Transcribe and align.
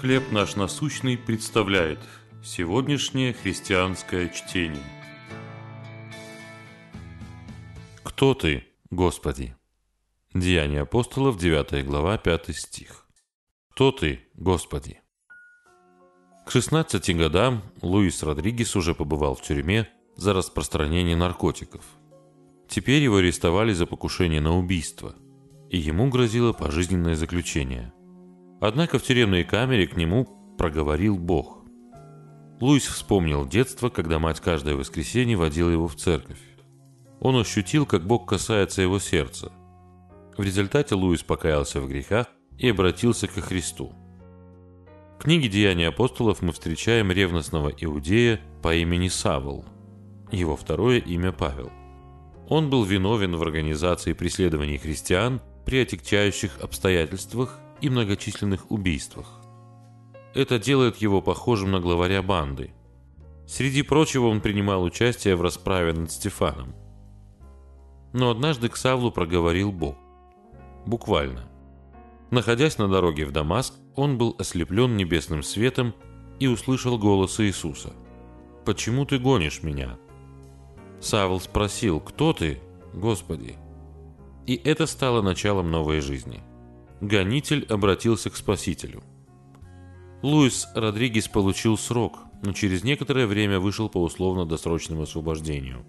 «Хлеб 0.00 0.32
наш 0.32 0.56
насущный» 0.56 1.16
представляет 1.16 2.00
сегодняшнее 2.42 3.32
христианское 3.32 4.28
чтение. 4.28 4.82
Кто 8.02 8.34
ты, 8.34 8.64
Господи? 8.90 9.56
Деяния 10.34 10.80
апостолов, 10.82 11.38
9 11.38 11.86
глава, 11.86 12.18
5 12.18 12.54
стих. 12.56 13.06
Кто 13.70 13.92
ты, 13.92 14.20
Господи? 14.34 15.00
К 16.44 16.50
16 16.50 17.16
годам 17.16 17.62
Луис 17.80 18.22
Родригес 18.22 18.76
уже 18.76 18.94
побывал 18.94 19.36
в 19.36 19.42
тюрьме 19.42 19.88
за 20.16 20.34
распространение 20.34 21.16
наркотиков. 21.16 21.84
Теперь 22.68 23.02
его 23.02 23.16
арестовали 23.16 23.72
за 23.72 23.86
покушение 23.86 24.40
на 24.40 24.58
убийство, 24.58 25.14
и 25.70 25.78
ему 25.78 26.10
грозило 26.10 26.52
пожизненное 26.52 27.14
заключение– 27.14 27.92
Однако 28.66 28.98
в 28.98 29.02
тюремной 29.02 29.44
камере 29.44 29.86
к 29.86 29.94
нему 29.94 30.26
проговорил 30.56 31.18
Бог. 31.18 31.58
Луис 32.62 32.86
вспомнил 32.86 33.46
детство, 33.46 33.90
когда 33.90 34.18
мать 34.18 34.40
каждое 34.40 34.74
воскресенье 34.74 35.36
водила 35.36 35.68
его 35.68 35.86
в 35.86 35.96
церковь. 35.96 36.40
Он 37.20 37.36
ощутил, 37.36 37.84
как 37.84 38.06
Бог 38.06 38.26
касается 38.26 38.80
его 38.80 38.98
сердца. 38.98 39.52
В 40.38 40.42
результате 40.42 40.94
Луис 40.94 41.22
покаялся 41.22 41.78
в 41.78 41.88
грехах 41.88 42.26
и 42.56 42.70
обратился 42.70 43.28
ко 43.28 43.42
Христу. 43.42 43.92
В 45.18 45.24
книге 45.24 45.50
«Деяния 45.50 45.88
апостолов» 45.88 46.40
мы 46.40 46.54
встречаем 46.54 47.12
ревностного 47.12 47.68
иудея 47.68 48.40
по 48.62 48.74
имени 48.74 49.08
Савл. 49.08 49.66
Его 50.32 50.56
второе 50.56 51.00
имя 51.00 51.32
Павел. 51.32 51.70
Он 52.48 52.70
был 52.70 52.84
виновен 52.84 53.36
в 53.36 53.42
организации 53.42 54.14
преследований 54.14 54.78
христиан 54.78 55.42
при 55.66 55.82
отягчающих 55.82 56.60
обстоятельствах 56.60 57.60
и 57.80 57.88
многочисленных 57.88 58.70
убийствах. 58.70 59.40
Это 60.34 60.58
делает 60.58 60.96
его 60.96 61.22
похожим 61.22 61.70
на 61.70 61.80
главаря 61.80 62.22
банды. 62.22 62.72
Среди 63.46 63.82
прочего 63.82 64.26
он 64.26 64.40
принимал 64.40 64.82
участие 64.82 65.36
в 65.36 65.42
расправе 65.42 65.92
над 65.92 66.10
Стефаном. 66.10 66.74
Но 68.12 68.30
однажды 68.30 68.68
к 68.68 68.76
Савлу 68.76 69.10
проговорил 69.10 69.70
Бог. 69.70 69.96
Буквально. 70.86 71.48
Находясь 72.30 72.78
на 72.78 72.88
дороге 72.88 73.26
в 73.26 73.32
Дамаск, 73.32 73.74
он 73.94 74.18
был 74.18 74.34
ослеплен 74.38 74.96
небесным 74.96 75.42
светом 75.42 75.94
и 76.40 76.46
услышал 76.46 76.98
голос 76.98 77.38
Иисуса. 77.40 77.92
«Почему 78.64 79.04
ты 79.04 79.18
гонишь 79.18 79.62
меня?» 79.62 79.98
Савл 81.00 81.38
спросил, 81.38 82.00
«Кто 82.00 82.32
ты, 82.32 82.60
Господи?» 82.92 83.56
И 84.46 84.54
это 84.56 84.86
стало 84.86 85.22
началом 85.22 85.70
новой 85.70 86.00
жизни– 86.00 86.42
гонитель 87.06 87.66
обратился 87.68 88.30
к 88.30 88.36
Спасителю. 88.36 89.02
Луис 90.22 90.66
Родригес 90.74 91.28
получил 91.28 91.76
срок, 91.76 92.18
но 92.42 92.52
через 92.52 92.82
некоторое 92.82 93.26
время 93.26 93.60
вышел 93.60 93.88
по 93.88 94.02
условно-досрочному 94.02 95.02
освобождению. 95.02 95.84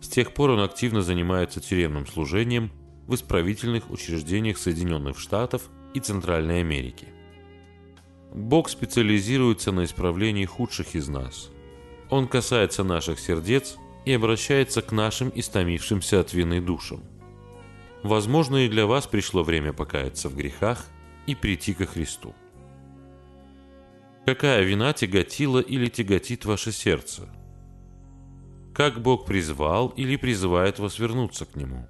С 0.00 0.08
тех 0.08 0.32
пор 0.34 0.50
он 0.50 0.60
активно 0.60 1.02
занимается 1.02 1.60
тюремным 1.60 2.06
служением 2.06 2.70
в 3.06 3.14
исправительных 3.14 3.90
учреждениях 3.90 4.58
Соединенных 4.58 5.18
Штатов 5.18 5.68
и 5.94 6.00
Центральной 6.00 6.60
Америки. 6.60 7.08
Бог 8.32 8.68
специализируется 8.68 9.72
на 9.72 9.84
исправлении 9.84 10.44
худших 10.44 10.94
из 10.94 11.08
нас. 11.08 11.50
Он 12.10 12.28
касается 12.28 12.84
наших 12.84 13.18
сердец 13.18 13.76
и 14.04 14.12
обращается 14.12 14.82
к 14.82 14.92
нашим 14.92 15.32
истомившимся 15.34 16.20
от 16.20 16.32
вины 16.32 16.60
душам– 16.60 17.02
Возможно, 18.02 18.56
и 18.66 18.68
для 18.68 18.86
вас 18.86 19.06
пришло 19.06 19.42
время 19.42 19.72
покаяться 19.72 20.28
в 20.28 20.36
грехах 20.36 20.86
и 21.26 21.34
прийти 21.34 21.74
ко 21.74 21.86
Христу. 21.86 22.34
Какая 24.26 24.62
вина 24.64 24.92
тяготила 24.92 25.60
или 25.60 25.86
тяготит 25.86 26.44
ваше 26.44 26.72
сердце? 26.72 27.28
Как 28.74 29.00
Бог 29.00 29.24
призвал 29.24 29.88
или 29.88 30.16
призывает 30.16 30.78
вас 30.78 30.98
вернуться 30.98 31.46
к 31.46 31.56
Нему? 31.56 31.88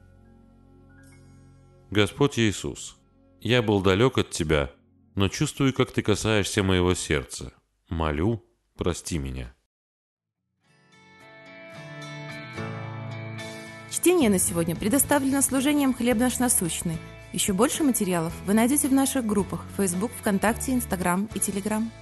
Господь 1.90 2.38
Иисус, 2.38 2.96
я 3.40 3.62
был 3.62 3.80
далек 3.80 4.18
от 4.18 4.30
Тебя, 4.30 4.70
но 5.14 5.28
чувствую, 5.28 5.72
как 5.72 5.90
Ты 5.92 6.02
касаешься 6.02 6.62
моего 6.62 6.94
сердца. 6.94 7.52
Молю, 7.88 8.44
прости 8.76 9.18
меня. 9.18 9.55
Чтение 14.16 14.30
на 14.30 14.38
сегодня 14.38 14.74
предоставлено 14.74 15.42
служением 15.42 15.92
«Хлеб 15.92 16.16
наш 16.16 16.38
насущный». 16.38 16.96
Еще 17.34 17.52
больше 17.52 17.84
материалов 17.84 18.32
вы 18.46 18.54
найдете 18.54 18.88
в 18.88 18.92
наших 18.94 19.26
группах 19.26 19.62
Facebook, 19.76 20.10
ВКонтакте, 20.20 20.72
Инстаграм 20.72 21.28
и 21.34 21.38
Телеграм. 21.38 21.92